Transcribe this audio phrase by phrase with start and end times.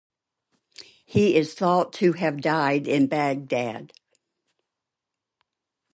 [1.05, 3.93] He is thought to have died in Baghdad.